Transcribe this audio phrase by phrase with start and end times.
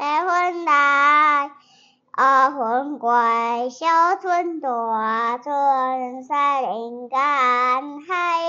[0.00, 1.50] 白云来，
[2.12, 3.10] 二分归，
[3.68, 3.86] 小
[4.18, 7.18] 村大村山林间，
[8.08, 8.40] 海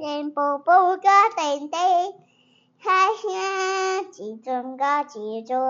[0.00, 1.78] 人步步个叮叮，
[2.78, 2.88] 海
[3.20, 5.60] 声几尊个几尊。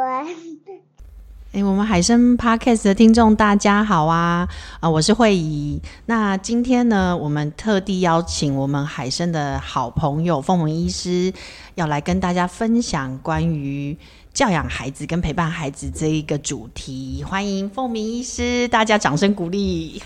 [1.53, 4.47] 哎，我们海生 Podcast 的听众大家好啊！
[4.75, 5.83] 啊、呃，我是慧仪。
[6.07, 11.33] 那今天呢，我们特地邀请我们海生的好朋友凤鸣医师，
[11.75, 13.99] 要来跟大家分享关于
[14.33, 17.25] 教养孩子跟陪伴孩子这一个主题。
[17.25, 20.03] 欢迎凤鸣医师，大家掌声鼓励。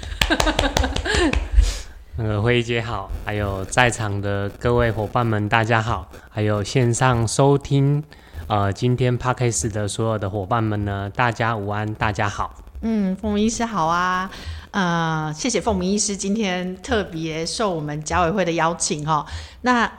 [2.17, 8.03] 那 个慧姐好，还有在场的各位伙伴们大家好，还有线上收听。
[8.49, 12.55] 呃，今天 Podcast 的所有的伙伴们呢，大家午安，大家好。
[12.83, 14.31] 嗯，凤鸣医师好啊。
[14.73, 19.27] 呃，谢谢凤鸣医师今天特别受我们家委会的邀请哈、哦。
[19.61, 19.91] 那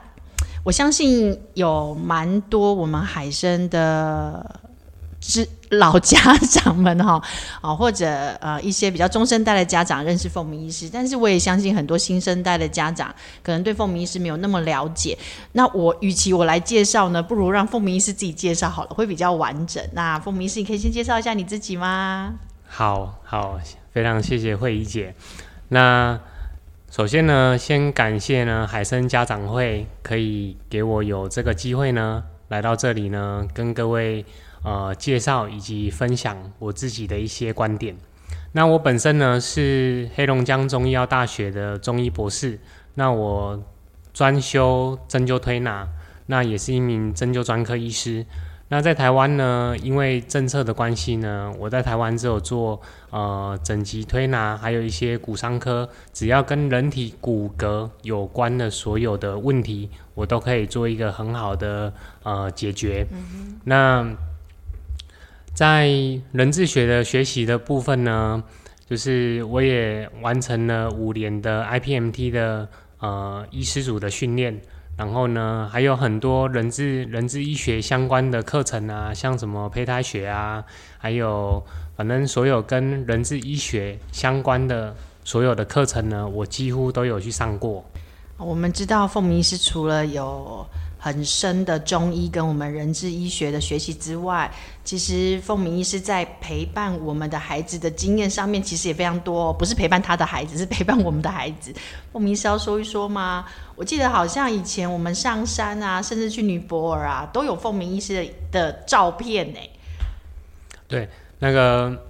[0.64, 4.60] 我相信有蛮多我们海生的。
[5.26, 7.18] 是老家长们哈
[7.62, 8.06] 啊，或者
[8.42, 13.08] 呃一些比较中生代的家长认识凤鸣医师，但是我也相信很多新生代的家长
[13.42, 15.16] 可能对凤鸣医师没有那么了解。
[15.52, 19.82] 那我与其我来介绍呢，不如让凤鸣医师自己介绍好了，会比较完整。
[19.94, 22.34] 那凤鸣医师，你可以先介绍一下你自己吗？
[22.66, 23.58] 好好，
[23.94, 25.14] 非常谢谢慧仪姐。
[25.68, 26.20] 那
[26.96, 34.24] 首先呢，先感谢呢海参家长会可以给我有这个机会呢来到这里呢跟各位。
[34.62, 37.94] 呃，介绍以及分享我自己的一些观点。
[38.52, 42.58] 那我本身呢是黑龙江中医药大学的中医博士，
[42.94, 43.62] 那我
[44.14, 45.86] 专修针灸推拿，
[46.26, 48.24] 那也是一名针灸专科医师。
[48.68, 63.06] 那在台湾呢，因为政策的关系呢，我在台湾只有做呃整脊推拿，还有一些骨伤科，只要跟人体骨骼有关的所有的问题，我都可以做一个很好的呃解决。
[63.12, 64.16] 嗯、那
[65.52, 65.86] 在
[66.32, 68.42] 人智学的学习的部分呢，
[68.88, 72.68] 就是我也完成了五年的 IPMT 的
[72.98, 74.60] 呃医师组的训练，
[74.96, 80.64] 然后呢还有很多人智人智医学相关的课程啊，像什么胚胎学啊，
[80.98, 81.62] 还有
[81.96, 84.94] 反正所有跟人智医学相关的
[85.24, 87.84] 所有的课程呢，我几乎都有去上过。
[88.36, 90.66] 我们知道凤鸣是除了有
[91.04, 94.50] 很深的中医跟我们人治医学的学习之外，
[94.82, 99.52] 其实凤鸣医师在陪伴我们的孩子的经验上面，其实也非常多。
[99.52, 101.74] 不是陪伴他的孩子，是陪伴我们的孩子。
[102.10, 103.44] 凤鸣医师要说一说吗？
[103.76, 109.58] 我记得好像以前我们上山啊，甚至去尼泊尔啊，都有凤鸣医师的，的照片呢。
[110.88, 111.06] 对，
[111.38, 112.02] 那个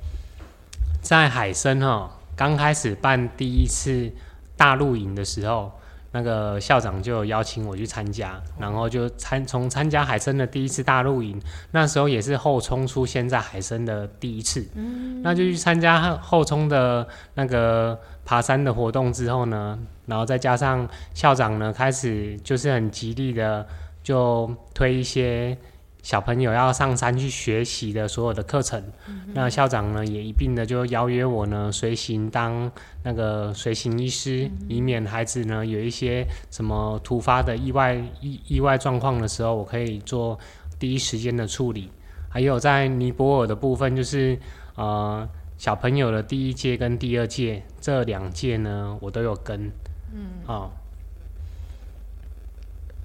[1.03, 4.09] 在海参哈刚开始办第一次
[4.56, 5.72] 大陆营的时候。
[6.15, 11.43] 那个校长就邀请我去参加，然后就参从参加海参的第一次大露营，
[11.73, 17.05] 那时候也是后冲出现在海参的第一次，嗯，那就去参加后冲的
[17.35, 19.77] 那个爬山的活动之后呢，
[20.07, 23.67] 然后再加上校长呢开始就是很极力的
[24.05, 25.59] 就推一些。
[26.04, 28.78] 小朋友要上山去学习的所有的课程，
[29.09, 32.70] 嗯、那校长呢也一并的就邀约我呢随行当
[33.03, 40.38] 那个随行医师，嗯、以免孩子呢有一些什么突发的意外意意外状况的时候，我可以做
[40.78, 41.91] 第一时间的处理。
[42.28, 44.38] 还有在尼泊尔的部分，就是
[44.75, 45.26] 呃
[45.56, 49.72] 小朋友的第一届跟第二届这两届呢，我都有跟，
[50.12, 50.71] 嗯，哦。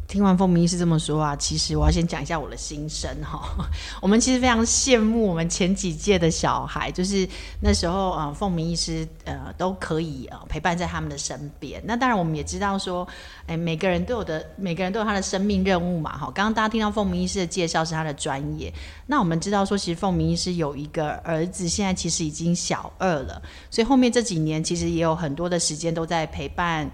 [0.10, 3.40] 听完凤鸣医师这么说啊，其实我要先讲一下我的心声哈。
[4.02, 7.30] 我们其实非常羡慕我们前几届的小孩，就是
[7.62, 11.80] 那时候啊，凤鸣医师呃都可以呃陪伴在他们的身边。
[11.86, 13.08] 那当然我们也知道说，
[13.46, 16.26] 哎，每个人都有的，每个人都有他的生命任务嘛哈。
[16.34, 18.74] 刚刚大家听到凤鸣医师的介绍是他的专业，
[19.06, 23.40] 那我们知道说，其实凤鸣医师有一个儿子，现在其实已经小二了，
[23.70, 26.90] 所以后面这几年其实也有很多的时间都在陪伴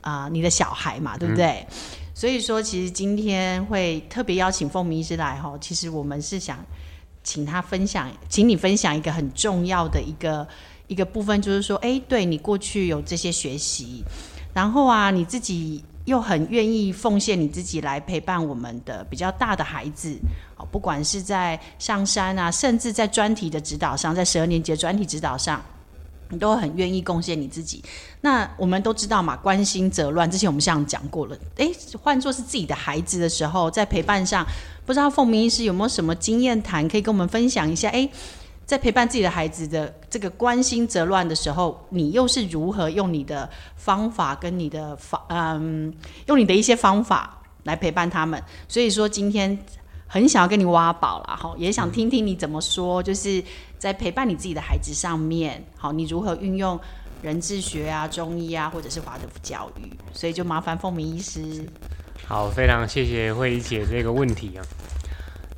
[0.00, 1.66] 啊、你的小孩嘛，对不对？
[2.18, 6.58] 所以说，其实今天会特别邀请凤鸣医师来哈，其实我们是想
[7.22, 10.44] 请他分享，请你分享一个很重要的一个
[10.88, 14.02] 一个部分，就是说，哎，对你过去有这些学习，
[14.52, 20.18] 然后啊，你自己又很愿意奉献你自己来陪伴我们的比较大的孩子，
[20.72, 25.62] 不管是在上山啊，甚至在专题的指导上，在十二年级的专题指导上。
[26.30, 27.82] 你都很愿意贡献你自己，
[28.20, 30.30] 那我们都知道嘛，关心则乱。
[30.30, 31.72] 之前我们像讲过了，诶，
[32.02, 34.46] 换作是自己的孩子的时候，在陪伴上，
[34.84, 37.88] 不知道凤鸣医师有没有什么经验谈，可以跟我们分享一下？
[37.90, 38.10] 诶，
[38.66, 45.94] 在陪伴自己的孩子的这个关心则乱的时候，你又是如何用你的方法跟你的方，嗯，
[46.26, 48.42] 用你的一些方法来陪伴他们？
[48.68, 49.58] 所以说今天
[50.08, 53.44] 很想要跟你挖宝啦，哈，也想听听你怎么说，就是
[53.78, 56.80] 在陪伴你自己的孩子上面，好，你如何运用
[57.22, 61.64] 人智学啊、中医啊，或者是华德福教育，所以就麻烦凤鸣医师。
[62.26, 64.64] 好，非常谢谢惠仪姐这个问题啊。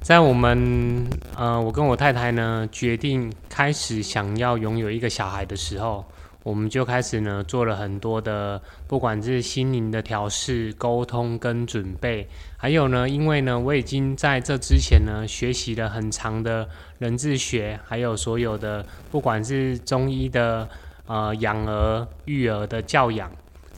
[0.02, 1.06] 在我们
[1.36, 6.04] 呃，我跟我太太呢决定开始想要拥有一个小孩的时候，
[6.42, 12.26] 我们就开始呢做了很多的，不管是心灵的调试、沟通跟准备，
[12.56, 20.68] 还有呢，因为呢我已经在这之前呢学习了很长的人智学，还有所有的不管是中医的
[21.06, 23.30] 呃养儿育儿的教养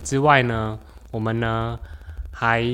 [0.04, 0.78] 之外呢，
[1.10, 1.78] 我们呢
[2.30, 2.64] 还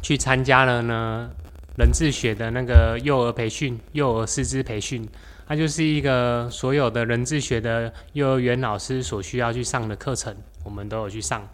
[0.00, 1.30] 去参加了呢。
[1.78, 5.08] 人智学的那个幼儿培训、幼儿师资培训，
[5.48, 11.48] 它就是一个所有的人智学的幼儿园老师所需要去上的课程，我们都有去上。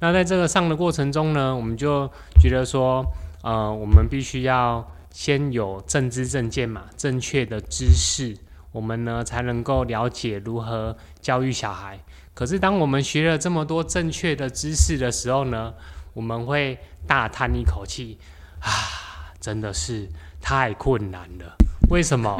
[0.00, 2.06] 那在这个上的过程中呢，我们就
[2.38, 3.02] 觉得说，
[3.42, 8.36] 呃，我们必须要先有正知正见嘛，正确的知识，
[8.70, 11.98] 我们呢才能够了解如何教育小孩。
[12.34, 15.72] 可是当我们学了这么多正确的知识的时候呢，
[16.12, 18.18] 我们会大叹一口气，
[18.60, 19.06] 啊。
[19.40, 20.08] 真的是
[20.40, 21.56] 太困难了。
[21.90, 22.36] 为什么？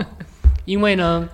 [0.69, 1.27] 因为呢，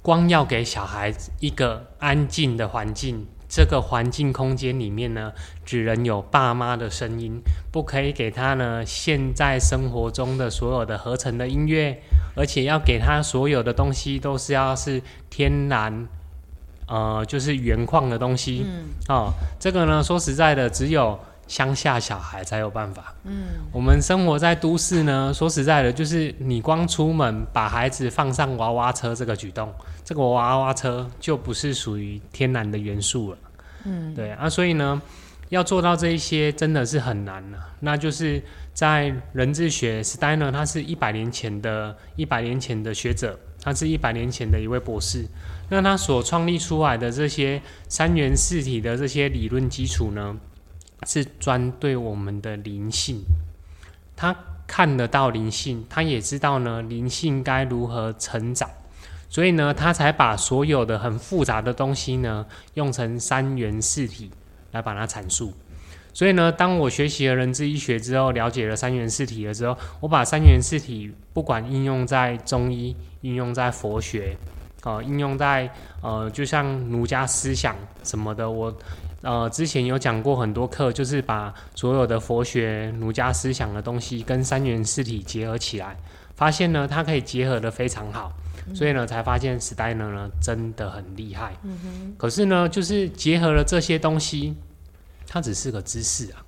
[0.00, 5.30] 光要给小孩子一个安静的环境，这个环境空间里面呢，
[5.62, 12.00] 只能有爸妈的声音，不可以给他呢现在生活中的所有的合成的音乐，
[12.34, 16.08] 而且要给他所有的东西都是要是天然，
[16.86, 18.64] 呃，就是原矿的东西。
[18.66, 18.84] 嗯。
[19.10, 21.20] 哦，这个呢，说实在的，只有。
[21.50, 23.12] 乡下小孩才有办法。
[23.24, 29.74] 嗯，我们生活在都市呢，说实在的，就是你光出门把孩子放上娃娃车这个举动，
[30.04, 33.38] 这个娃娃车就不是属于天然的元素了。
[33.84, 35.02] 嗯，对啊，所以呢，
[35.48, 37.58] 要做到这一些真的是很难了。
[37.80, 38.40] 那就是
[38.72, 45.26] 在人智学，Steiner 他是一百年前的一百年前的学者，他是一百年前的一位博士。
[45.68, 50.36] 那他所创立出来的这些三元四体的这些理论基础呢，
[51.06, 53.22] 是专对我们的灵性，
[54.14, 54.36] 他
[54.66, 58.68] 看得到灵性，他也知道呢灵性该如何成长，
[59.28, 62.44] 所以呢，他才把所有的很复杂的东西呢，
[62.74, 64.30] 用成三元四体
[64.72, 65.52] 来把它阐述。
[66.12, 74.36] 所以呢，当我学习了人之医学之后，了解了三元四体了之后，我把三元四体不管应用在中医，应用在佛学，
[74.82, 75.72] 呃，应用在
[76.02, 77.74] 呃，就像儒家思想
[78.04, 78.76] 什么的，我。
[79.22, 85.96] 呃，之前有讲过很多课，就是把所有的佛学、儒家思想的东西跟三元四体结合起来，
[86.36, 88.32] 发现呢，它可以结合的非常好，
[88.74, 91.54] 所以呢，才发现 Steiner 呢真的很厉害。
[92.16, 94.56] 可是呢，就是结合了这些东西，
[95.26, 96.42] 它只是个知识啊。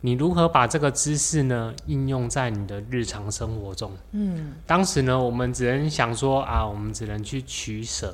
[0.00, 3.92] 你如何把这个知识呢应用在你的日常生活中？
[4.10, 4.54] 嗯。
[4.66, 8.12] 当时呢，我们只能想说啊，我们只能去取舍，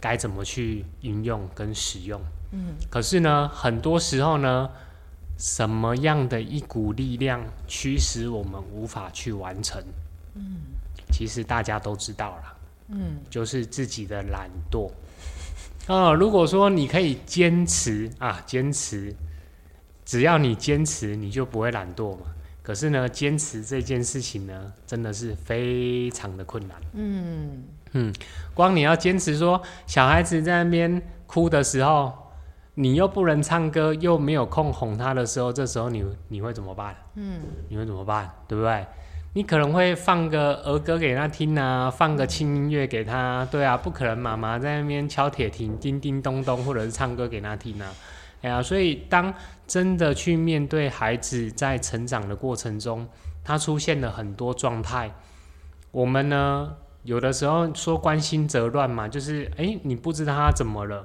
[0.00, 2.20] 该怎么去运用跟使用。
[2.56, 4.70] 嗯，可是呢，很多时候呢，
[5.36, 9.82] 什么样的一股力量驱使我们无法去完成？
[10.36, 10.58] 嗯，
[11.10, 12.56] 其实大家都知道了，
[12.90, 14.88] 嗯，就是自己的懒惰。
[15.88, 19.12] 哦，如果说你可以坚持啊，坚持，
[20.04, 22.26] 只要你坚持，你就不会懒惰嘛。
[22.62, 26.80] 可是呢，坚持这件事情呢，真的是非常的困难。
[26.92, 27.64] 嗯
[27.94, 28.14] 嗯，
[28.54, 32.12] 光你要坚持说，小孩子在那边哭的时候。
[32.74, 36.94] 你又不能唱歌，又没有空哄他的时候，这时候你你会怎么办？
[37.14, 38.28] 嗯，你会怎么办？
[38.48, 38.84] 对不对？
[39.34, 47.92] 你可能会放个儿歌给他听啊，放个轻音乐给他，对啊，不可能妈妈在那边敲铁琴，叮叮咚咚，或者是唱歌给他听啊。
[48.42, 49.32] 哎呀，所以当
[49.66, 53.06] 真的去面对孩子在成长的过程中，
[53.42, 55.10] 他出现了很多状态，
[55.90, 61.04] 我们呢，有的时候说关心则乱嘛，就是哎，你不知道他怎么了。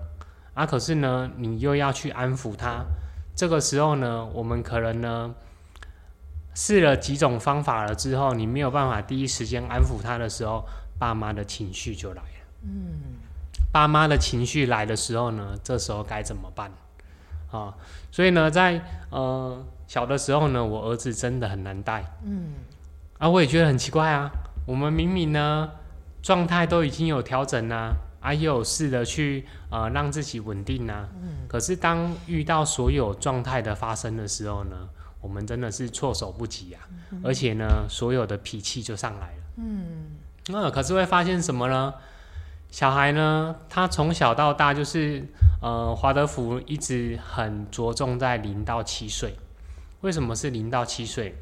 [0.60, 2.84] 啊，可是呢，你又要去安抚他，
[3.34, 5.34] 这个时候呢，我们可能呢
[6.54, 10.66] 试了几种方法了之后，你没有办法第一时间安抚他的时候，
[11.00, 12.28] 爸妈的情绪就来了。
[12.64, 13.00] 嗯，
[13.72, 16.70] 爸妈的情绪来的时候呢，这时候该怎么办？
[17.52, 17.74] 啊，
[18.12, 22.04] 所以呢，在呃小的时候呢，我儿子真的很难带。
[22.26, 22.56] 嗯，
[23.18, 24.30] 啊，我也觉得很奇怪啊，
[24.66, 25.72] 我们明明呢
[26.22, 27.78] 状态都已经有调整啦。
[27.78, 31.08] 啊，也有试着去呃让自己稳定啊。
[31.22, 31.48] 嗯。
[31.48, 34.90] 可是当遇到所有状态的发生的时候呢，
[35.22, 36.82] 我们真的是措手不及啊。
[37.12, 37.22] 嗯。
[37.24, 39.44] 而且呢，所有的脾气就上来了。
[39.58, 40.18] 嗯。
[40.48, 41.94] 那可是会发现什么呢？
[42.72, 45.26] 小孩呢，他从小到大就是
[45.62, 49.34] 呃，华德福一直很着重在零到七岁。
[50.02, 51.36] 为什么是零到七岁？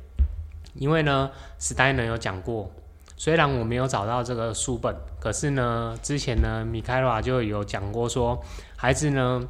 [0.74, 2.72] 因为呢，史丹呢有讲过，
[3.20, 8.40] 虽然我没有找到这个书本，可是呢，之前呢，米开朗就有讲过说，
[8.76, 9.42] 孩子呢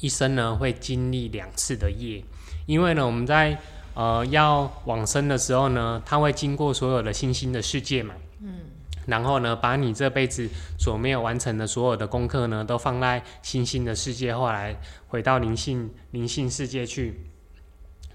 [0.00, 2.24] 一生呢会经历两次的业，
[2.64, 3.58] 因为呢，我们在
[3.92, 8.60] 呃要往生的时候呢，他会经过所有的星星的世界嘛，嗯，
[9.06, 14.74] 然后呢，把你这辈子所没有完成的所有的功课呢，都放在星星的世界，后来
[15.08, 17.14] 回到灵性灵性世界去。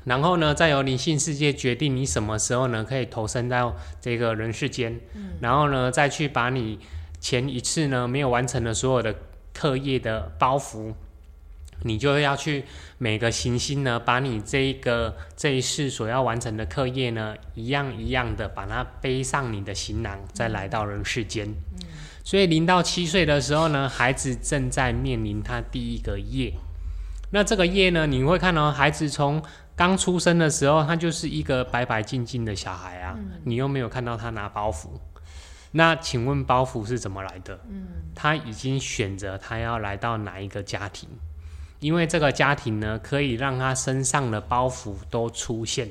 [0.05, 6.79] 然后呢，再由灵性世界决定你什么时候呢可以投身到这个人世间，嗯、然后呢，再去把你
[7.19, 9.13] 前一次呢没有完成的所有的
[9.53, 10.93] 课业的包袱，
[11.83, 12.63] 你就要去
[12.97, 21.47] 每个行星呢，把你这一个这一世所要完成的课业呢，一样一样的把它背上你的行囊，再来到人世间。
[21.47, 21.87] 嗯、
[22.23, 26.53] 所以零到七岁的时候呢，孩子正在面临他第一个业。
[27.31, 29.43] 那这个业呢，你会看到孩子从
[29.79, 34.89] 刚出生的时候，他就是一个白白净净的小孩啊，嗯、你又没有看到他拿包袱。
[35.71, 37.57] 那请问包袱是怎么来的？
[37.69, 41.07] 嗯、他已经选择他要来到哪一个家庭，
[41.79, 45.87] 因为这个家庭呢，可以让他身上的包袱都出现。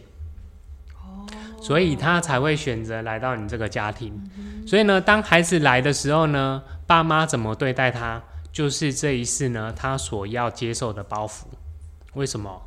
[1.01, 1.27] 哦、
[1.59, 4.13] 所以他才会选择来到你这个家庭。
[4.37, 11.45] 嗯、所以呢，当孩子来的时候呢，爸妈怎么对待他，就是这一世呢，他所要接受的包袱。
[12.13, 12.63] 为什么？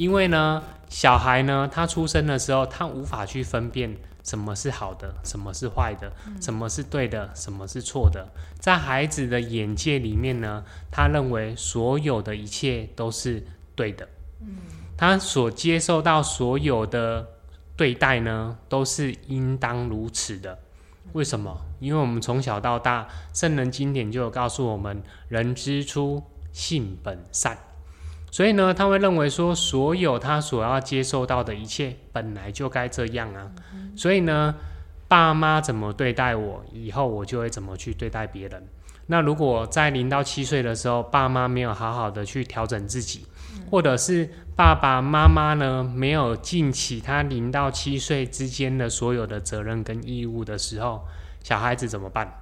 [0.00, 8.26] 因为呢，小孩呢，他出生的时候，他无法去分辨什么是好的，什么是坏的，什么是对的，什么是错的。
[8.58, 14.08] 在孩子的眼界里面呢，他认为所有的一切都是对的。
[14.96, 17.28] 他所接受到所有的
[17.76, 20.58] 对待呢，都是应当如此的。
[21.12, 21.60] 为什么？
[21.78, 27.58] 因为我们从小到大，圣人经典就有告诉我们：人之初，性本善。
[28.30, 33.50] 所以呢，他会认为说，所有他所要接受到的一切，本来就该这样啊。
[33.96, 34.54] 所以呢，
[35.08, 38.66] 爸妈怎么对待我，以后我就会怎么去对待别人。
[39.06, 43.26] 那如果在零到七岁的时候，爸妈没有好好的去调整自己，
[43.68, 51.04] 或者是爸爸妈妈呢，没有尽起他零到七岁之间的所有的责任跟义务的时候，
[51.42, 52.39] 小孩子怎么办？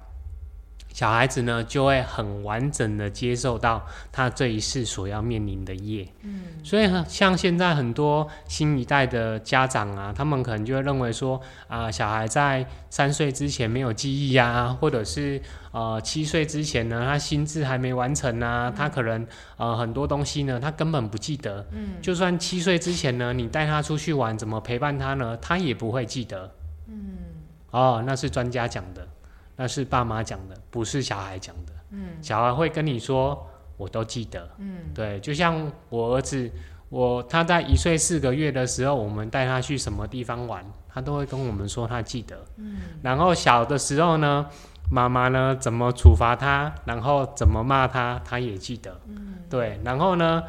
[0.99, 6.05] 小孩子呢，就会很完整的接受到他这一世所要面临的业。
[6.23, 11.37] 嗯，所以像现在很多新一代的家长啊，他们可能就会认为说，
[11.69, 15.41] 啊、呃，小孩在三岁之前没有记忆呀、啊，或者是
[15.71, 19.25] 呃七岁之前呢，他心智还没完成啊，嗯、他可能
[19.55, 21.65] 呃很多东西呢，他根本不记得。
[21.71, 25.37] 嗯，就算七岁之前呢，你带他出去玩，怎么陪伴他呢？
[25.41, 26.53] 他也不会记得。
[26.89, 27.15] 嗯，
[27.71, 29.07] 哦，那是专家讲的。
[29.61, 31.73] 那是爸妈讲的，不是小孩讲的。
[31.89, 34.49] 嗯，小孩会跟你说，我都记得。
[34.57, 36.49] 嗯，对，就像我儿子，
[36.87, 42.41] 我他在一岁四个月的时候，我们带他去什么地方玩，他都会跟我们说他记得。
[42.55, 44.45] 嗯，然后小的时候呢，
[44.89, 48.97] 妈妈呢怎么处罚他，然后怎么骂他，他也记得。
[49.09, 50.41] 嗯，对，然后呢，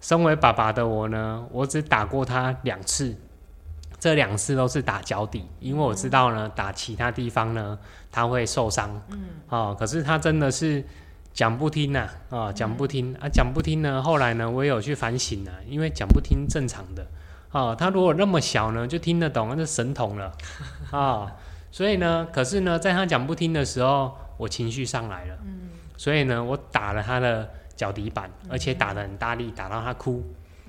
[0.00, 3.16] 身为爸爸的我呢，我只打过他两次。
[4.04, 7.78] 这两次都是打脚底，因为我知道呢，打其他地方呢，
[8.12, 9.00] 他会受伤。
[9.08, 9.18] 嗯，
[9.48, 10.84] 哦，可是他真的是
[11.32, 13.14] 讲不听呐，啊，哦，讲不听。
[13.14, 14.02] 啊，讲不听呢。
[14.02, 17.06] 后来呢，我也有去反省了，因为讲不听正常的，
[17.50, 20.26] 哦，他如果那么小呢，就听得懂，那是神童了，
[20.90, 21.32] 啊， 哦，
[21.72, 30.22] 所以呢，可是呢，在他讲不听的时候，我情绪上来了，嗯，所以呢，我打了他的脚底板，而且打得很大力，打到他哭，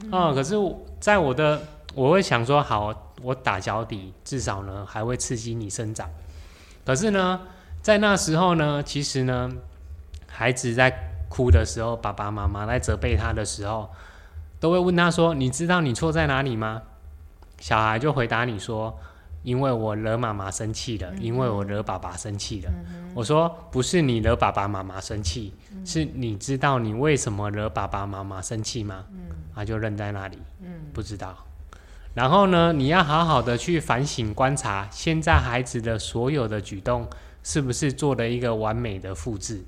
[0.09, 0.55] 啊，哦，可是
[1.01, 1.61] 在我的。
[1.95, 6.09] 我会想说，好，我打脚底，至少呢还会刺激你生长。
[6.85, 7.39] 可是呢，
[7.81, 9.49] 在那时候呢，其实呢，
[10.27, 10.93] 孩子在
[11.29, 13.89] 哭的时候，爸爸妈妈在责备他的时候，
[14.59, 16.81] 都会问他说：“你知道你错在哪里吗？”
[17.59, 18.93] 小孩就回答你说
[19.43, 22.71] ：“因为我惹妈妈生气了，因为我惹爸爸生气了。”
[23.15, 25.53] 我说：“不是你惹爸爸妈妈生气，
[25.85, 29.05] 是你知道你为什么惹爸爸妈妈生气吗？”
[29.55, 30.37] 他就愣在那里，
[30.93, 31.44] 不知道。
[32.15, 37.07] 然后呢，你要好好的去反省观察，现在孩子的所有的举动
[37.43, 39.63] 是不是做了一个完美的复制？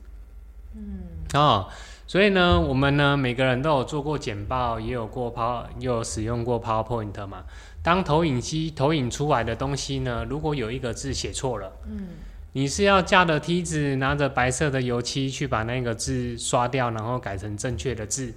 [0.73, 0.99] 嗯，
[1.33, 1.67] 哦，
[2.07, 7.43] 所以呢，我们呢每个人都有做过简报，也有过 Power，也有使用过 PowerPoint 嘛。
[7.83, 12.07] 当投影机投影出来的东西呢，如果有一个字写错了，嗯，
[12.53, 18.33] 你是要架着梯子，拿着白色的油漆去把那个字刷掉，然后改成正确的字。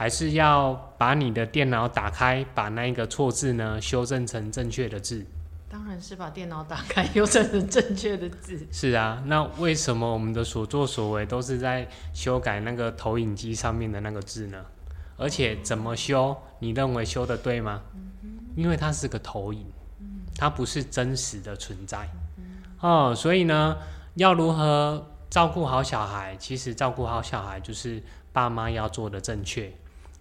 [0.00, 5.26] 还是要把你的电脑打开，把那个错字呢修正成正确的字。
[5.68, 8.66] 当然是把电脑打开，修正成正确的字。
[8.72, 14.64] 是啊，那为什么我们的所作所为都是在修改那个投影机上面的那个字呢？
[15.18, 17.82] 而且怎么修，你认为修的对吗？
[18.56, 19.66] 因为它是个投影。
[20.34, 22.08] 它不是真实的存在。
[22.80, 23.76] 哦，所以呢，
[24.14, 26.34] 要如何照顾好小孩？
[26.38, 28.02] 其实照顾好小孩就是
[28.32, 29.70] 爸妈要做的正确，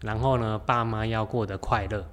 [0.01, 2.05] 然后呢，爸妈要过得快乐。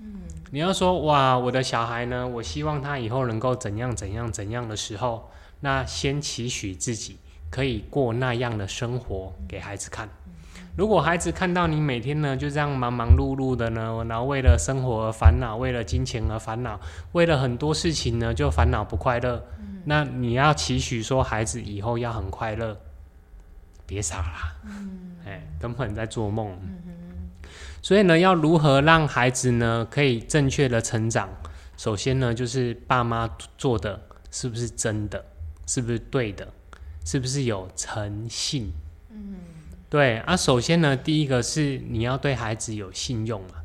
[0.00, 0.20] 嗯，
[0.50, 7.18] 你要说哇，我的小孩呢，我希望他以后能够怎样怎样怎样的时候，那先期许自己
[7.50, 10.08] 可以过那样的生活给孩子看。
[10.76, 16.80] 如果孩子看到你每天呢就这样忙忙碌碌的呢，然后为了生活而烦恼，为了金钱而烦恼，
[17.12, 22.76] 为了很多事情呢就烦恼不快乐，嗯、那你要期许说孩子以后要很快乐，
[23.86, 26.58] 别傻啦，嗯、哎，根本在做梦。
[27.84, 31.28] 所以呢，要如何让孩子呢可以正确的成长？
[31.76, 34.00] 首先呢，就是爸妈做的
[34.30, 35.22] 是不是真的，
[35.66, 36.48] 是不是对的，
[37.04, 38.72] 是不是有诚信？
[39.10, 39.34] 嗯。
[39.90, 43.56] 对啊，首先呢，第一个是你要对孩子有信用嘛。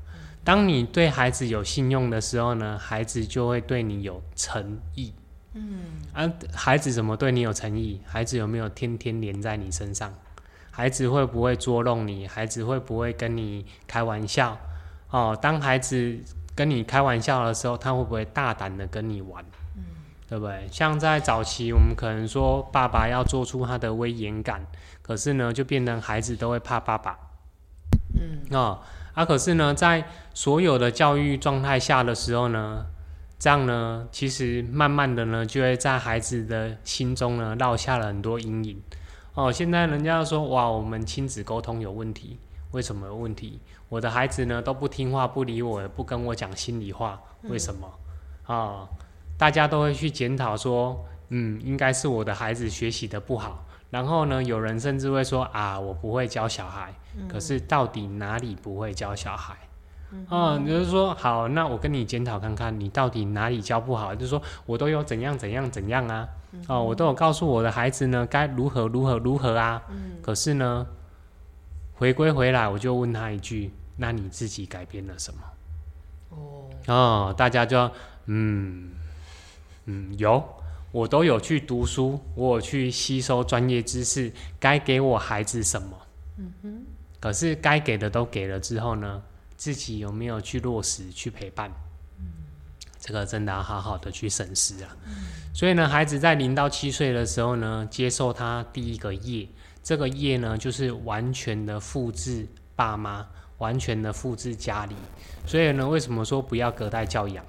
[0.44, 5.14] 当你对孩子有信用的时候呢，孩子就会对你有诚意。
[5.54, 5.80] 嗯，
[6.12, 8.02] 啊，孩子怎么对你有诚意？
[8.06, 10.14] 孩子有没有天天黏在你身上？
[10.80, 12.26] 孩子会不会捉弄你？
[12.26, 14.58] 孩子会不会跟你开玩笑？
[15.10, 16.18] 哦，当孩子
[16.56, 19.44] 跟你开玩笑的时候，他会不会大胆的跟你玩？
[19.76, 19.84] 嗯，
[20.30, 20.66] 对不对？
[20.72, 24.66] 像在早期，我们可能说爸爸要做出他的威严感。
[25.02, 27.20] 可是呢，就变成孩子都会怕爸爸，
[28.18, 28.80] 嗯哦，
[29.14, 32.86] 啊，可是呢，在所有的教育状态下的时候呢，
[33.38, 38.82] 这样呢，其实慢慢的呢，就会在孩子的心中呢，落下了很多阴影。
[39.40, 42.38] 哦，现在人家说，哇，我们亲子沟通有问题，
[42.72, 43.62] 为什么有问题？
[43.88, 47.88] 我的孩子呢都不听话，不理我，不跟我讲心里话，为什么？
[48.44, 48.90] 啊、哦，
[49.38, 53.64] 大家都会去检讨说，嗯，应该是我的孩子学习的不好。
[53.90, 56.94] 然后呢，有人甚至会说啊，我不会教小孩。
[57.16, 59.56] 嗯、可是到底哪里不会教小孩？
[60.28, 64.14] 啊，就是说好，那我跟你检讨看看，你到底哪里教不好？
[64.16, 66.28] 就是说我都有怎样怎样怎样啊？
[66.68, 69.82] 哦，我都有告诉我的孩子呢，该如何如何如何啊？
[69.90, 70.86] 嗯、可是呢，
[71.94, 75.40] 回归回来，我就问他一句：那你自己改变了什么？
[76.30, 77.92] 哦，哦，大家就
[78.26, 78.90] 嗯
[79.86, 80.44] 嗯有。
[80.92, 85.90] 我都有去读书，我有去吸收专业知识，该给我孩子什么？
[86.38, 86.82] 嗯哼。
[87.20, 89.22] 可是该给的都给了之后呢，
[89.60, 91.70] 自己有没有去落实去陪伴？
[92.18, 92.26] 嗯。
[92.98, 94.96] 这个真的要好好的去审视啊。
[95.06, 95.26] 嗯。
[95.54, 99.48] 所以呢，孩子在零到七岁的时候呢，接受他第一个业，
[99.84, 104.96] 这个业呢，就是完全的复制爸妈，完全的复制家里。
[105.46, 107.46] 所以呢，为什么说不要隔代教养？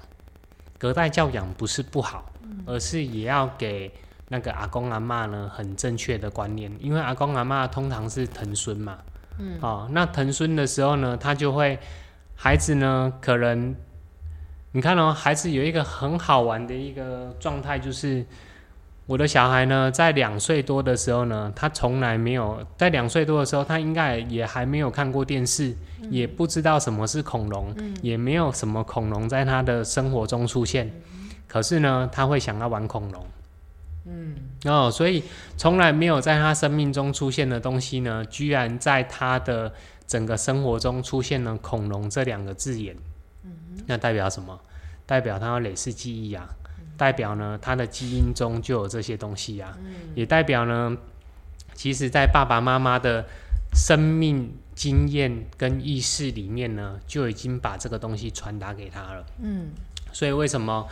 [0.77, 2.27] 隔代教养不是不好。
[2.65, 3.89] 而是也要给
[4.27, 8.99] 那个阿公阿妈呢很正确的观念，因为阿公阿妈通常是疼孙嘛，
[9.39, 11.79] 嗯，哦，那疼孙的时候呢，他就会
[12.43, 13.75] 孩子呢可能
[14.71, 18.25] 你看哦，孩子有一个很好玩的一个状态，就是
[19.05, 30.91] 我的小孩呢在两岁多的时候呢，他从来没有在两岁多的时候，他应该也还没有看过电视，嗯、也不知道什么是恐龙，嗯、也没有什么恐龙在他的生活中出现。
[31.47, 33.23] 可是呢，他会想要玩恐龙，
[34.05, 34.35] 嗯，
[34.65, 35.23] 哦，所以
[35.57, 39.73] 从来没有在他生命中出现的东西呢，居然在他的
[40.07, 42.95] 整个生活中出现了“恐龙”这两个字眼，
[43.43, 43.51] 嗯，
[43.85, 44.59] 那代表什么？
[45.05, 50.97] 代表他有累世记忆啊，嗯、代表呢，他的基因中就有这些东西啊，嗯、也代表呢，
[51.73, 53.25] 其实，在爸爸妈妈的
[53.75, 59.69] 生命经验跟意识里面呢，就已经把这个东西传达给他了，嗯，
[60.11, 60.87] 所以为什么？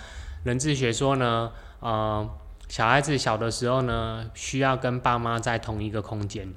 [0.46, 2.26] 人智学说呢，呃，
[2.70, 6.48] 小孩子小的时候呢，需要跟爸妈在同一个空间，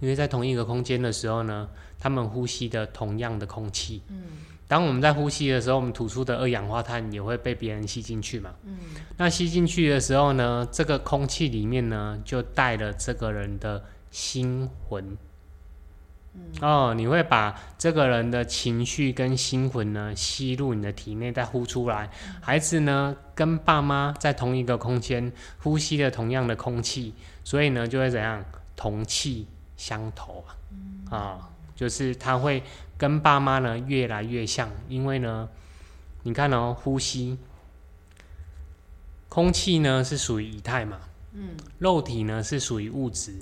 [0.00, 1.68] 因为在同一个空间的时候呢，
[2.00, 4.02] 他们呼吸的同样的空气。
[4.08, 4.22] 嗯。
[4.66, 8.54] 当我们在呼吸的时候，我们吐出的二氧化碳也会被别人吸进去嘛。
[8.64, 8.78] 嗯。
[9.18, 15.16] 那吸进去的时候呢，这个空气里面呢，就带了这个人的心魂。
[16.60, 22.10] 哦，你会把这个人的情绪跟心魂呢吸入你的体内，再呼出来。
[22.40, 29.46] 孩子呢跟爸妈在同一个空间，呼吸了同样的空气，所以呢就会怎样同气
[29.76, 30.50] 相投啊？
[31.10, 31.40] 啊、哦，
[31.76, 32.62] 就是他会
[32.96, 35.48] 跟爸妈呢越来越像，因为呢，
[36.24, 37.38] 你看哦，呼吸，
[39.28, 40.98] 空气呢是属于以太嘛，
[41.34, 43.36] 嗯，肉体呢是属于物质。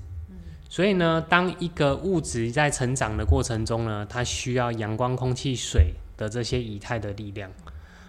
[0.68, 7.50] 所以呢，当一个物质在成长的过程中呢，它需要阳光、空气、水的这些仪态的力量。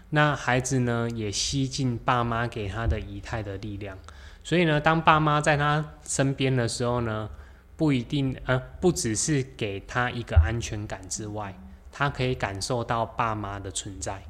[0.09, 3.97] 那孩子呢，也吸进爸妈给他的仪态的力量。
[4.43, 7.29] 所以呢，当爸妈在他身边的时候呢，
[7.75, 11.53] 不一定呃，不只是给他一个安全感之外，
[11.91, 14.23] 他可以感受到爸妈的存在。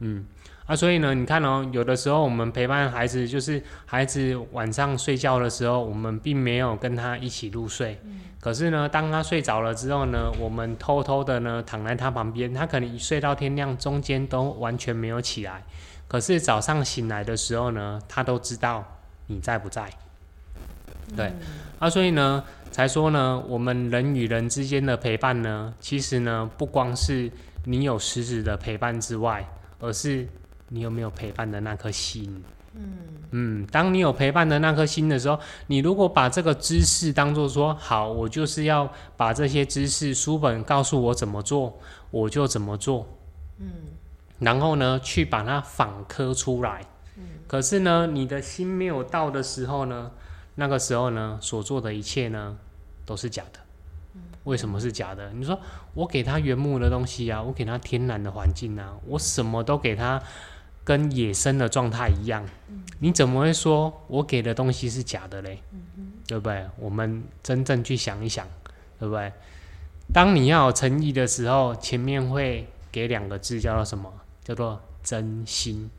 [0.00, 0.24] 嗯
[0.68, 7.98] 啊，所以呢，你看哦，有的时候我们陪伴孩子，就是孩子晚上睡觉的时候，我们并没有跟他一起入睡。
[8.04, 8.20] 嗯。
[8.38, 15.64] 可是呢，当他睡着了之后呢，我们偷偷的呢躺在他旁边，他可能一睡到天亮，中间都完全没有起来。
[16.06, 18.84] 可是早上醒来的时候呢，他都知道
[19.28, 19.88] 你在不在。
[21.16, 21.28] 对。
[21.28, 21.34] 嗯。
[21.78, 27.32] 啊，所以呢，才说呢，我们人与人之间的陪伴呢，其实呢，不光是
[27.64, 29.48] 你有实质的陪伴之外，
[29.80, 30.28] 而是
[30.68, 32.42] 你有没有陪伴的那颗心。
[32.74, 32.98] 嗯
[33.30, 41.76] 嗯，当你有陪伴的那颗心的时候，你如果把这个知识当做说好，我就是要把这些知识书本告诉我怎么做，
[42.10, 43.08] 我就怎么做。
[43.58, 43.68] 嗯，
[44.38, 46.84] 然后呢，去把它反刻出来。
[47.16, 50.12] 嗯，可是呢，你的心没有到的时候呢，
[50.54, 52.56] 那个时候呢，所做的一切呢，
[53.04, 53.58] 都是假的。
[54.44, 55.30] 为什么是假的？
[55.32, 55.58] 你说
[55.94, 60.22] 我给他原木的东西啊，我给他天然的环境啊，我什么都给他。
[60.88, 62.42] 跟野生的状态一样，
[63.00, 65.58] 你怎么会说我给的东西是假的嘞？
[66.26, 66.66] 对不对？
[66.78, 68.48] 我们真正去想一想，
[68.98, 69.30] 对不对？
[70.14, 74.10] 当你要有诚意的时候，前面会给两个字，叫做什么？
[74.42, 75.90] 叫做真心。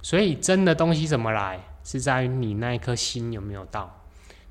[0.00, 1.58] 所以真的东西怎么来？
[1.82, 4.00] 是在于你那一颗心有没有到。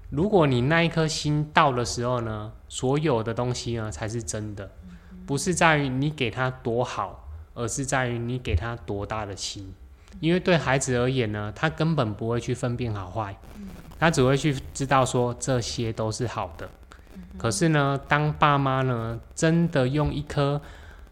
[0.09, 4.69] 如果你那一颗心到的时候呢，所有的东西呢才是真的，
[5.25, 7.28] 不是在于你给他多好。
[7.53, 9.73] 而是在于你给他多大的心，
[10.19, 13.38] 因为对孩子而言呢，他根本不会去分辨好坏，
[13.99, 16.69] 他只会去知道说这些都是好的。
[17.38, 20.62] 可是呢，当爸妈呢真的用一颗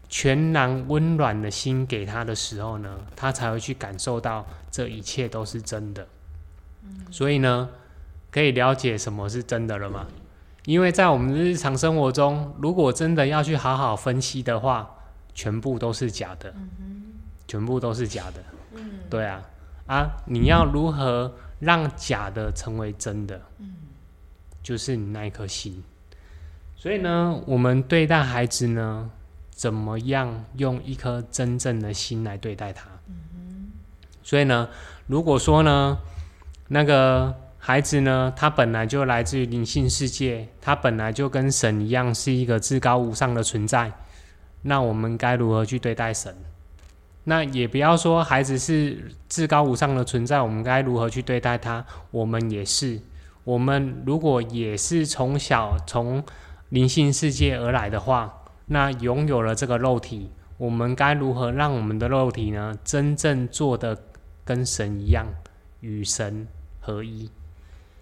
[0.08, 6.06] 全然温暖的心给他的时候呢，他才会去感受到这一切都是真的。
[7.10, 7.68] 所以呢，
[8.30, 10.06] 可以了解什么是真的了吗？
[10.64, 14.97] 因为在我们日常生活中，如果真的要去好好分析的话，
[15.38, 16.52] 全部都是假的，
[17.46, 18.42] 全部都是假的，
[19.08, 19.40] 对啊，
[19.86, 23.40] 啊，你要如何让假的成为真的？
[24.64, 25.80] 就是你那一颗心。
[26.74, 29.08] 所以呢，我们对待孩子呢，
[29.48, 32.88] 怎么样用一颗真正的心来对待他？
[34.24, 34.68] 所以呢，
[35.06, 35.98] 如果说呢，
[36.66, 43.92] 那个孩子呢，他本来就来自于灵性世界，他本来就跟神一样，是一个至高无上的存在。
[44.68, 46.34] 那我们该如何去对待神？
[47.24, 51.84] 那也不要说孩子是至高无上的存在，我们该如何去对待他？
[52.10, 53.00] 我们也是。
[53.44, 56.22] 我们如果也是从小从
[56.68, 63.96] 灵性世界而来的话，那拥有了这个肉体，我们该如何让我们的肉体呢，真正做得
[64.44, 65.26] 跟神一样，
[65.80, 66.46] 与神
[66.80, 67.30] 合一？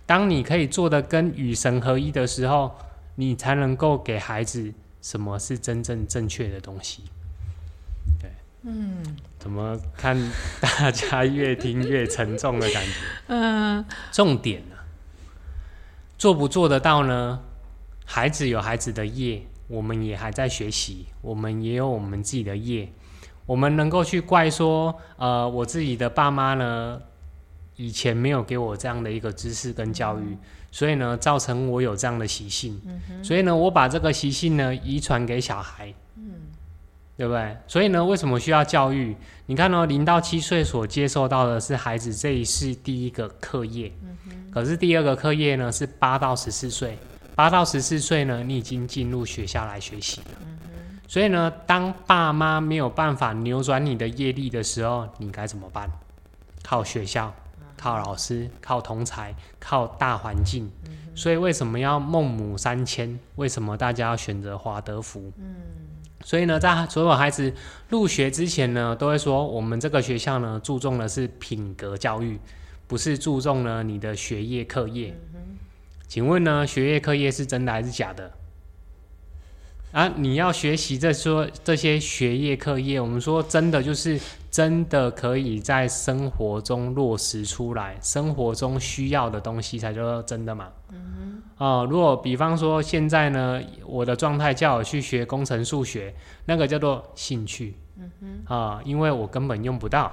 [0.04, 2.72] 当你可以做得跟与神合一的时候，
[3.14, 4.72] 你才能够给孩子。
[5.06, 7.04] 什么是真正正确的东西？
[8.20, 8.28] 对，
[8.62, 10.18] 嗯，怎么看
[10.60, 12.90] 大家越听越沉重的感觉？
[13.28, 14.74] 嗯，重点呢，
[16.18, 17.40] 做不做得到呢？
[18.04, 22.92] 孩子有孩子的业，我们也还在学习，我们也有我们自己的业，
[23.46, 27.00] 我们能够去怪说，呃，我自己的爸妈呢，
[27.76, 30.36] 以前没有给我这样的一个知识跟教育。
[30.76, 36.32] 所以呢，造成我有这样的习性，嗯，所以呢，我把这个习性呢遗传给小孩，嗯，
[37.16, 37.56] 对不对？
[37.66, 39.16] 所以呢，为什么需要教育？
[39.46, 46.98] 你看哦，零到七岁所接受到的是孩子这一世第一个课业，嗯，可是第二个课业呢是八到十四岁，
[47.34, 50.58] 八到十四岁呢，你已经进入学校来学习了，嗯，
[51.08, 55.90] 所以呢，当爸妈没有办法扭转你的业力的时候，你该怎么办？
[56.62, 57.34] 靠学校。
[57.76, 60.70] 靠老师，靠同才，靠大环境，
[61.14, 63.18] 所以为什么要孟母三迁？
[63.36, 65.32] 为什么大家要选择华德福？
[66.24, 67.52] 所以呢，在所有孩子
[67.88, 72.40] 入学之前呢，都会说我们这个学校呢，注重的是品格教育，
[72.86, 75.14] 不是注重呢你的学业课业。
[76.08, 78.32] 请问呢，学业课业是真的还是假的？
[79.92, 84.20] 啊，你要学习这说这些学业课业，我们说真的就是。
[84.48, 90.68] 真的可以在生活中落实出来，生活中需要的东西才叫做真的嘛。
[90.90, 96.14] 嗯哦，如果比方说现在呢，我的状态叫我去学工程数学，
[96.46, 97.74] 那个叫做兴趣。
[97.98, 98.54] 嗯哼。
[98.56, 100.10] 啊，因为我根本用不到。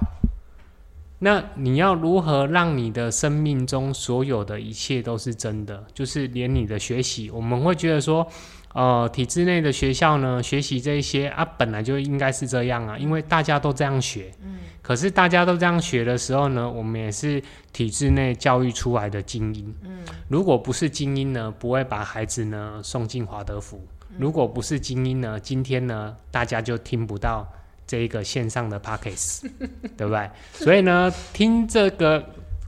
[1.20, 5.82] 那你要如何让你的生命中所有的一切都是真的？
[5.94, 8.28] 就是连你的学习，我们会觉得说。
[8.74, 14.32] 呃，体制内的学校呢，学习这一些啊，本来就应该是这样啊，因为大家都这样学。
[14.44, 14.58] 嗯。
[14.82, 19.74] 可是大家都这样学的时候呢，我们也是体制内教育出来的精英。
[19.84, 20.00] 嗯。
[20.28, 23.80] 如果不是精英呢，不会把孩子呢送进华德福。
[24.18, 27.48] 如果不是精英呢，今天呢，大家就听不到
[27.88, 29.50] 这一个线上的 Podcast，
[29.96, 30.30] 对不对？
[30.54, 32.24] 所以呢，听这个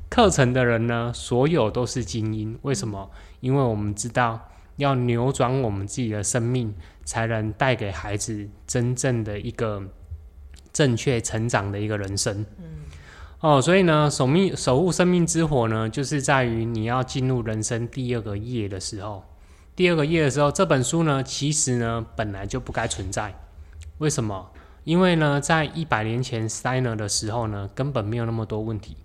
[0.10, 2.58] 课程的人呢，所有都是精英。
[2.62, 3.10] 为什么？
[3.42, 4.40] 因为我们知道
[4.78, 9.82] 要扭转我们自己的生命，才能带给孩子真正的一个
[10.74, 12.46] 正确成长的一个人生。
[12.58, 12.66] 嗯。
[13.42, 19.24] 哦，所以呢，守命守护生命之火呢，就是在于你要进入人生第二个夜的时候。
[19.76, 23.36] 第二个夜的时候，这本书呢，其实呢，本来就不该存在。
[24.00, 24.52] 为什么？
[24.84, 28.98] 因为呢，在一百年前 Steiner 的时候呢，根本没有那么多问题。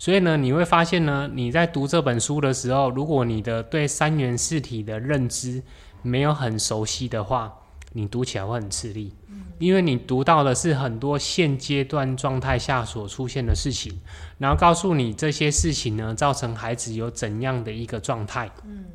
[0.00, 5.62] 所以呢，你会发现呢，你在读这本书的时候，如果你的对三元四体的认知
[6.00, 7.54] 没有很熟悉的话，
[7.92, 9.14] 你读起来会很吃力。
[9.58, 13.92] 因为你读到的是很多现阶段状态下所出现的事情，
[14.38, 18.50] 然后告诉你这些事情呢，造成孩子有怎样的一个状态。
[18.64, 18.86] 嗯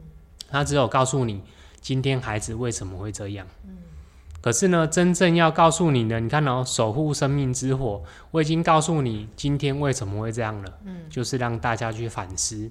[0.48, 1.42] 他只有告诉你
[1.82, 3.65] 今天孩子为什么会这样，嗯，
[4.46, 12.70] 可是呢，真正要告诉你的，你看哦，守护生命之火，我已经告诉你今天为什么会这样了，嗯，就是让大家去反思。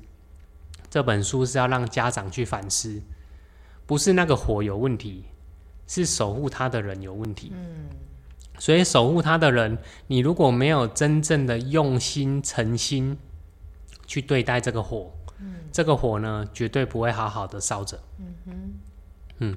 [0.89, 3.03] 这本书是要让家长去反思，
[3.87, 5.25] 不是那个火有问题，
[5.89, 7.89] 是守护他的人有问题，嗯，
[8.61, 13.19] 所以守护他的人，你如果没有真正的用心诚心
[14.07, 15.11] 去对待这个火。
[15.41, 17.99] 嗯这个火呢，绝对不会好好的烧着。
[18.21, 18.53] 嗯哼，
[19.39, 19.57] 嗯，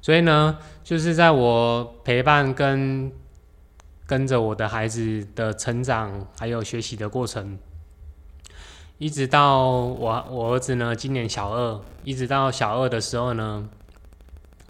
[0.00, 3.12] 所以呢，就是在我陪伴跟
[4.06, 7.58] 跟着我的孩子的成长，还有学习的过程，
[8.96, 13.68] 一直到我我儿子呢，今年小二，一直到小二的时候呢，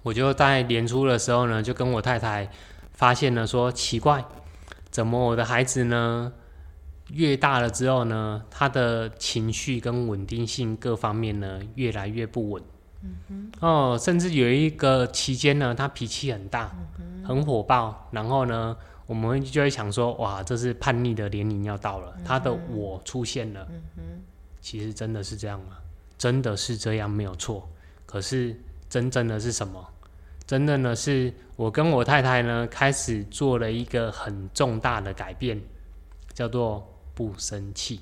[0.03, 2.51] 我就在年初的时候呢，就跟我太太
[2.93, 4.25] 发现了说，奇怪，
[4.91, 6.33] 怎么我的孩子呢？
[7.13, 12.63] 越大了之后呢，他的情绪跟稳定性各方面呢，越来越不稳。
[13.03, 13.53] 嗯哼。
[13.61, 18.09] 哦，甚至有一个期间呢，他脾气很大，嗯、很火爆。
[18.11, 23.67] 然后呢，我们就会想说，哇，这是叛逆的年龄要到了，嗯、他的我出现了。
[23.71, 24.03] 嗯哼。
[24.61, 25.79] 其实真的是这样吗？
[26.17, 27.69] 真的是这样没有错。
[28.07, 28.59] 可是
[28.89, 29.87] 真正的是什么？
[30.47, 35.61] 真正的是我跟我太太呢，开始做了一个很重大的改变，
[36.33, 36.95] 叫做。
[37.19, 38.01] 不生气，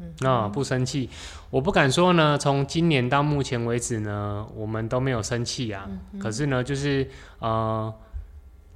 [0.00, 1.10] 嗯，那不生气，
[1.50, 2.38] 我不敢说呢。
[2.38, 5.88] 从今年到目前为止呢，我们都没有生气啊。
[6.12, 7.08] 嗯、可是呢，就是
[7.40, 7.92] 呃，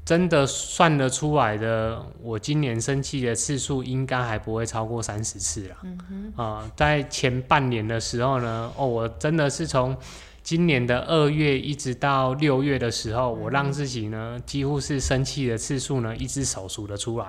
[0.04, 5.76] 真的算得出来的，我今年生气的次数应该还不会超过三十次了。
[5.84, 9.96] 嗯，啊、呃，在前半年的时候呢，哦，我真的是从
[10.42, 17.26] 今年的二月一直到六月的时候，嗯、我让自己呢，几乎是生气的次数呢，一只手数得出来。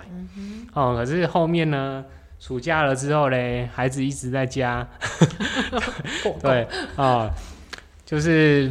[0.73, 2.03] 哦，可是后面呢？
[2.45, 4.85] 暑假了之后嘞，孩子一直在家，
[6.43, 6.63] 对
[6.97, 7.31] 啊、哦，
[8.05, 8.69] 就是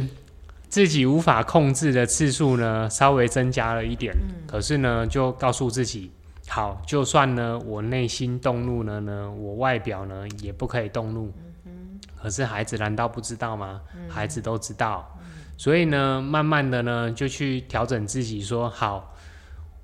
[0.69, 4.13] 自己无法控制的次数呢，稍微增加了一点。
[4.13, 6.11] 嗯、可是呢，就告诉自己，
[6.47, 11.33] 好，就算呢我内心动怒了呢，我外表呢也不可以动怒。
[11.65, 13.81] 嗯、可是孩子难道不知道吗？
[13.95, 15.17] 嗯、孩子都知道。
[15.19, 15.25] 嗯、
[15.57, 19.12] 所以呢，慢慢的呢，就去调整自己，说好。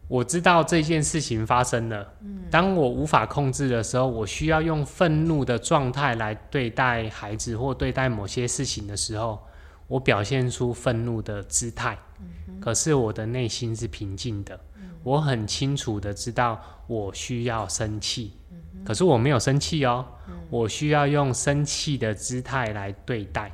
[0.10, 2.06] 我知道这件事情发生了。
[2.50, 9.40] 当我无法控制的时候，我需要用愤怒的状态来对待孩子或对待某些事情的时候，
[9.86, 11.96] 我表现出愤怒的姿态。
[12.60, 14.60] 可是我的内心是平静的，
[15.04, 18.34] 我很清楚的知道我需要生气，
[18.84, 20.04] 可是我没有生气哦，
[20.50, 23.52] 我需要用生气的姿态来对待。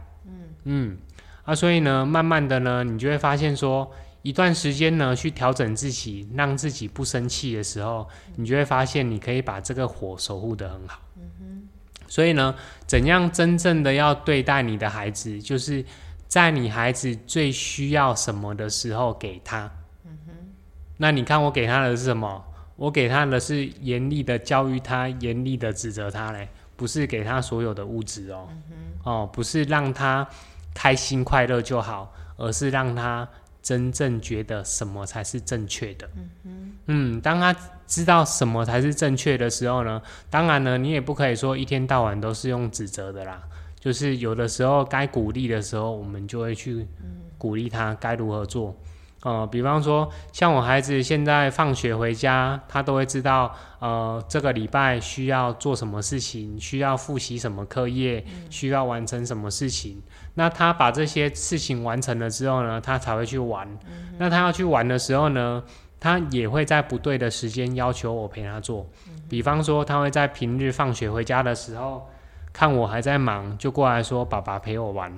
[0.63, 0.97] 嗯，
[1.43, 3.91] 啊，所以呢，慢慢的呢，你就会发现说。
[4.25, 10.99] 一段时间呢，去调整自己，让自己不生气的时候，你就会发现你可以把这个火守护得很好。
[11.15, 11.67] 嗯。
[12.07, 12.55] 所以呢，
[12.87, 15.85] 怎样真正的要对待你的孩子，就是
[16.27, 19.71] 在你孩子最需要什么的时候给他。
[20.05, 20.17] 嗯。
[20.97, 22.43] 那你看我给他的是什么？
[22.77, 28.47] 我给他的是严厉的教育他，严厉的指责他嘞，不是给他所有的物质哦。
[28.71, 28.75] 嗯。
[29.03, 30.27] 哦，不是让他
[30.73, 33.29] 开心快乐就好，而是让他。
[33.65, 36.07] 真正觉得什么才是正确的，
[36.85, 37.51] 嗯当他
[37.87, 39.99] 知道什么才是正确的时候呢，
[40.29, 43.41] 当然呢，你也不可以说一天到晚都是用指责的啦，
[43.79, 46.85] 就是有的时候该鼓励的时候，我们就会去
[47.39, 48.75] 鼓励他该如何做。
[49.25, 59.99] 呃，比方说，像我孩子现在放学回家，他都会知道，呃，这个礼拜需要做什么事情，需要复习什么课业，需要完成什么事情。
[60.35, 63.67] 那他把这些事情完成了之后呢，他才会去玩。
[64.19, 65.63] 那他要去玩的时候呢，
[65.99, 68.85] 他也会在不对的时间要求我陪他做。
[69.27, 72.07] 比方说，他会在平日放学回家的时候，
[72.53, 75.11] 看我还在忙，就过来说：“爸爸陪我玩。”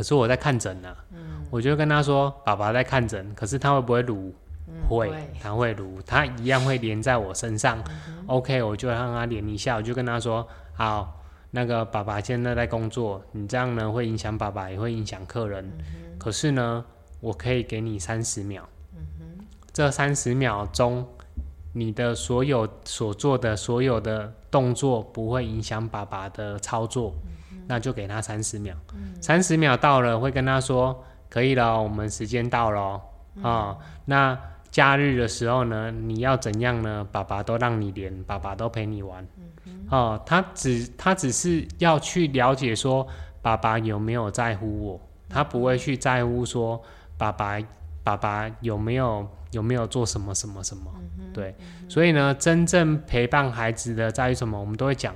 [0.00, 0.96] 可是我在看诊呢。
[1.50, 4.34] 我就跟他说：“爸爸在看诊。”可是他会不会撸？
[4.66, 7.78] 嗯、会，他会撸，他一样会连在我身上。
[7.86, 15.70] 嗯、OK，我就让他连一下，我就跟他说：“好，那个爸爸现在在工作，你这样呢会影响爸爸，也会影响客人。
[15.80, 16.82] 嗯、可是呢，
[17.20, 18.66] 我可以给你三十秒。
[18.96, 21.06] 嗯、这三十秒钟，
[21.74, 27.32] 你的所有所做的所有的动作不会影响爸爸的操作，嗯、
[27.70, 28.74] 那就给他三十秒。
[29.22, 33.00] 三十、嗯、秒到了，会跟他说：可以了，我们时间到了啊、
[33.36, 33.78] 嗯哦。
[34.04, 34.38] 那。
[34.70, 37.04] 假日的时候呢，你要怎样呢？
[37.10, 39.26] 爸爸都让你连，爸爸都陪你玩。
[39.64, 43.04] 嗯、哦，他只他只是要去了解说，
[43.42, 46.80] 爸爸有没有在乎我，他不会去在乎说，
[47.18, 47.58] 爸爸
[48.04, 50.84] 爸爸有没有有没有做什么什么什么。
[51.18, 54.60] 嗯、对，嗯、所以呢，真正陪伴孩子的在于什么？
[54.60, 55.12] 我们都会讲，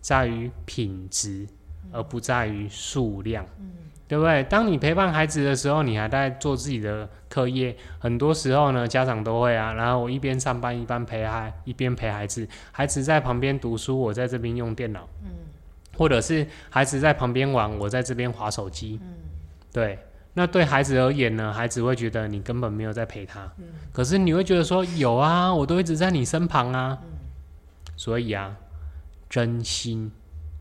[0.00, 1.46] 在于品质，
[1.92, 3.44] 而不在于数量。
[3.58, 3.72] 嗯
[4.08, 4.42] 对不对？
[4.44, 7.76] 当你陪伴孩子的时候，你还在做自己的课业。
[7.98, 12.48] 很多时候呢，家长都会啊，然后我一边上班一边陪孩，一边陪孩子。
[12.72, 15.06] 孩子在旁边读书，我在这边用电脑。
[15.22, 15.28] 嗯。
[15.94, 18.98] 或者是孩子在旁边玩，我在这边划手机。
[19.02, 19.08] 嗯。
[19.70, 19.98] 对，
[20.32, 23.40] 那对孩子而言呢，孩子会觉得你根本没有在陪他。
[23.58, 23.64] 嗯。
[23.92, 26.98] 可是你会觉得说有啊，我都一直在你身旁啊。
[27.02, 27.18] 嗯。
[27.94, 28.56] 所以啊，
[29.28, 30.10] 真心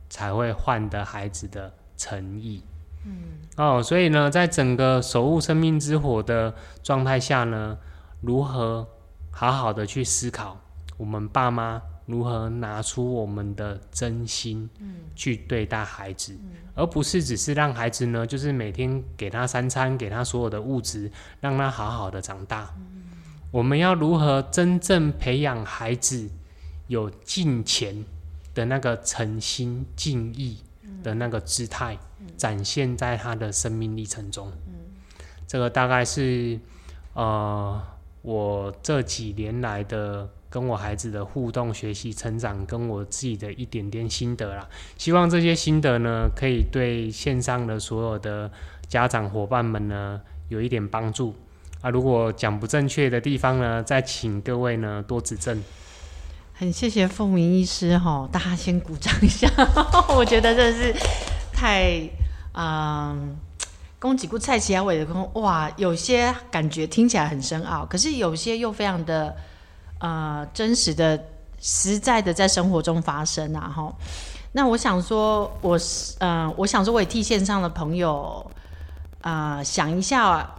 [0.09, 2.63] 才会换得孩子的诚意。
[3.05, 7.77] 嗯、哦，所以呢，在整个守护生命之火的状态下呢，
[8.21, 8.87] 如何
[9.31, 10.59] 好好的去思考，
[10.97, 14.69] 我们爸妈如何拿出我们的真心，
[15.15, 22.73] 去对待孩子，嗯、而不是只是让孩子呢，就是每天给他三餐，给他所有的物质，让他好好的长大。
[22.77, 23.03] 嗯、
[23.51, 26.29] 我们要如何真正培养孩子
[26.87, 28.03] 有敬虔
[28.57, 30.57] 的那个诚心敬意
[31.03, 31.95] 的那个姿态？
[32.35, 34.51] 展现在他的生命历程中，
[35.47, 36.59] 这个大概是
[37.13, 37.81] 呃
[38.21, 44.67] 我这几年来的跟我孩子的互动、学习、成长，跟我自己的一点点心得啦。
[44.97, 48.51] 希望这些心得呢，可以对线上的所有的
[48.87, 51.35] 家长伙伴们呢有一点帮助
[51.81, 51.89] 啊。
[51.89, 55.63] 如果讲不正确的地方呢，再请各位呢多指正。
[56.59, 59.47] 很谢谢凤鸣医师哈，大家先鼓掌一下，
[60.09, 60.95] 我觉得这是。
[61.53, 62.01] 太，
[62.53, 63.37] 嗯，
[63.99, 69.35] 攻击过蔡奇亚伟的空哇，有些感觉听起来很深奥，可是有些又非常的，
[69.99, 71.19] 呃，真实的、
[71.59, 73.71] 实在的在生活中发生啊！
[73.75, 73.93] 哈，
[74.53, 78.43] 那我想说，我是，嗯、呃，我想说，我也替线上的朋友，
[79.21, 80.55] 啊、呃，想一下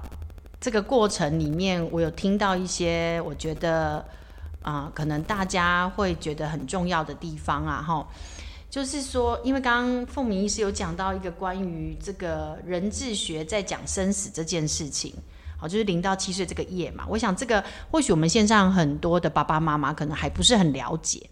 [0.61, 4.05] 这个过程里面，我有听到一些，我觉得，
[4.71, 8.07] 啊、可能大家会觉得很重要的地方啊，哈。
[8.69, 15.15] 就是说，因为刚刚凤鸣医师有讲到一个关于这个人智学在讲生死这件事情，
[15.57, 17.05] 好，就是零到七岁这个页嘛。
[17.09, 21.31] 我想这个或许我们线上很多的爸爸妈妈可能还不是很了解。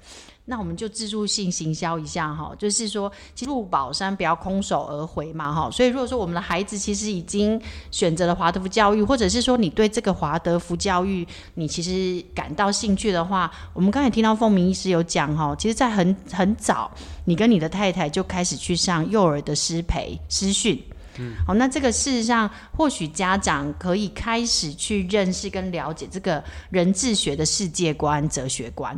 [0.49, 5.69] 那我们就自助性行销一下哈，就是说，其实入宝山不要空手而回嘛哈。
[5.73, 16.89] 所以如果说我们的孩子其实已经选择了华德福教育，或者是说你对这个华德福教育你其实感到兴趣的话，我们刚才听到凤鸣医师有讲哈，其实，在很很早，
[17.25, 20.81] 你跟你的太太就开始去上幼儿的师培师训，
[21.19, 28.97] 嗯，好，那这个事实上或许家长可以开始去认识跟了解这个人智学的世界观、哲学观。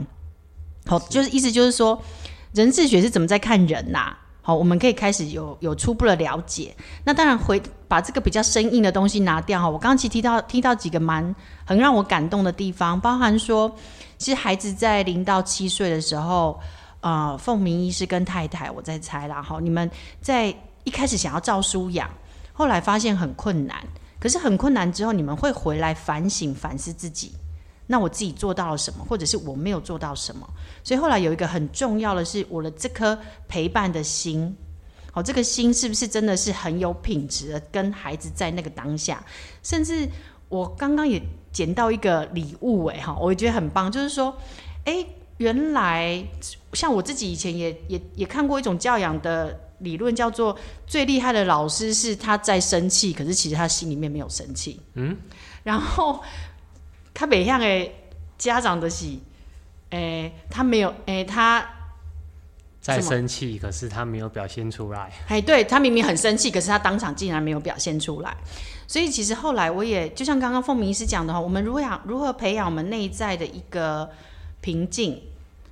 [0.87, 2.01] 好，就是意思就是说，
[2.53, 4.19] 人智学是怎么在看人呐、啊？
[4.41, 6.75] 好，我们可以开始有有初步的了解。
[7.05, 9.69] 那当然回把这个比较生硬的东西拿掉哈。
[9.69, 11.35] 我刚刚其实提到提到几个蛮
[11.67, 13.71] 很让我感动的地方，包含说，
[14.17, 16.59] 其实孩子在零到七岁的时候，
[17.01, 19.91] 呃，凤鸣医师跟太太，我在猜啦哈，你们
[20.23, 22.09] 在一开始想要照书养，
[22.55, 23.77] 后来发现很困难，
[24.19, 27.33] 可是很困难之后，你们会回来反省反思自己。
[27.90, 30.46] 那我自己做到了什么，或者是我没有做到什么？
[30.85, 34.55] 所以后来有一个很重要的是，我的这颗陪伴的心，
[35.11, 37.61] 好，这个心是不是真的是很有品质的？
[37.72, 39.24] 跟孩子在那个当下，
[39.62, 40.07] 甚至
[40.51, 41.18] 我刚刚也
[41.51, 44.36] 捡到一个礼物，哎，哈，我也觉得很棒，就是说，
[44.84, 45.07] 哎，
[45.39, 46.22] 原来
[46.74, 50.55] 像我自己以前也也也看过一种教养的理论，叫做
[50.86, 55.16] 最厉害的老师是他在生气，可是其实他心里面没有生气，嗯，
[55.62, 56.22] 然后。
[57.19, 57.93] 他每样诶，
[58.39, 59.07] 家长的是，
[59.91, 61.69] 诶，他没有，诶，他
[62.81, 65.12] 在生气，可是他没有表现出来。
[65.27, 68.37] 哎，对，他明明很生气，可是他当场竟然没有表现出来。
[68.87, 74.09] 所以其实后来我也就像刚刚凤鸣医师讲的话，我们如何养，如何培养我们内在的一个
[74.61, 75.21] 平静，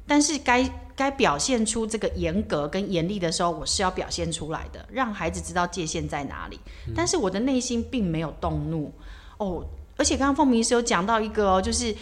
[0.05, 6.59] 但是该该表现出这个严格跟严厉的时候，我是要表现出来的，让孩子知道界限在哪里。
[6.89, 8.93] 嗯、但是我的内心并没有动怒
[9.39, 9.65] 哦。
[9.97, 11.95] 而且刚刚凤鸣医师有讲到一个哦，就是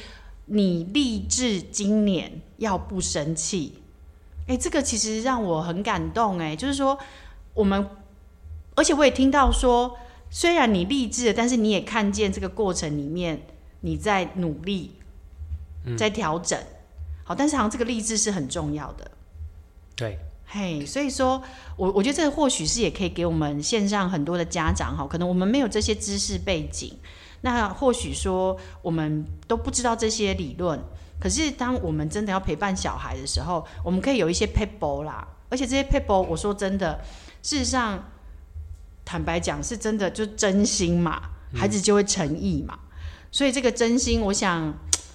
[0.47, 3.79] 你立志今年要不生气。
[4.47, 6.99] 哎，这个其实让我很感动哎，就是说
[7.55, 7.89] 我们，
[8.75, 9.97] 而且我也听到说，
[10.29, 13.47] 虽然你励志了，但是你也看见这个过程里面
[13.81, 14.97] 你在努力，
[15.97, 16.59] 在调整。
[16.59, 16.67] 嗯、
[17.25, 19.11] 好，但是好像这个励志是很重要的。
[19.97, 21.43] 对，嘿，所以说
[21.77, 26.93] 我我觉得这个或许是也可以给我们线上很多的家长哈，可能我们没有这些知识背景，
[27.45, 30.81] 那或许说我们都不知道这些理论。
[31.21, 35.29] 可是，当我们真的要陪伴小孩的时候，我们可以有一些 p a p e 啦。
[35.51, 36.99] 而且这些 p a p e，我说真的，
[37.43, 38.03] 事实上，
[39.05, 41.23] 坦白讲，是真的，就真心嘛，
[41.55, 42.79] 孩子就会诚意嘛。
[42.81, 42.89] 嗯、
[43.31, 44.75] 所以这个真心，我想，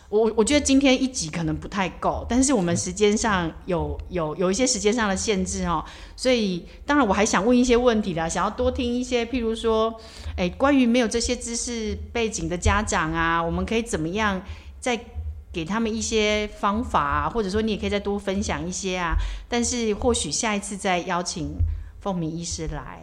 [0.09, 5.83] 我我觉得今天一集可能不太够，但是我们时间上有有有一些时间上的限制哦。
[6.15, 9.93] 所以，当然我还想问一些问题啦，想要多听一些，譬如说，
[10.35, 14.41] 哎，关于没有这些知识背景的家长啊，我们可以怎么样
[14.79, 14.99] 再？
[15.51, 19.15] 给他们一些方法啊，或者说你也可以再多分享一些啊。
[19.47, 21.55] 但是或许下一次再邀请
[21.99, 23.01] 凤鸣医师来，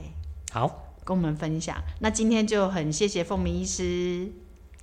[0.52, 1.76] 好跟我们分享。
[1.98, 4.30] 那今天就很谢谢凤鸣医师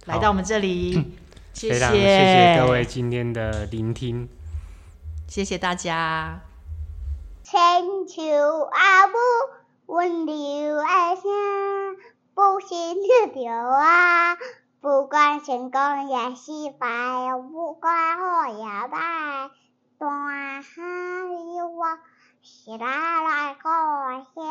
[0.07, 1.01] 来到我们这里，
[1.53, 4.27] 谢谢，非常谢谢各位今天的聆听，
[5.27, 6.41] 谢谢大家。
[7.43, 8.23] 千秋
[8.71, 9.13] 阿母，
[9.85, 11.95] 温柔的声，
[12.33, 14.35] 不息的流啊！
[14.81, 16.87] 不管成功也失败，
[17.51, 19.51] 不管好也坏，
[19.99, 21.85] 大喊你我，
[22.41, 23.69] 是哪来个
[24.35, 24.41] 笑？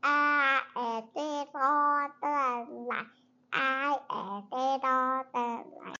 [0.00, 1.60] 啊，爱的多
[2.20, 3.06] 等来，
[3.50, 4.00] 爱
[4.50, 4.88] 的多
[5.32, 5.36] 等
[5.84, 5.92] 来。